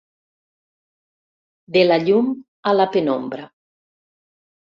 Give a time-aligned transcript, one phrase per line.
[1.75, 2.33] De la llum
[2.73, 3.47] a la penombra.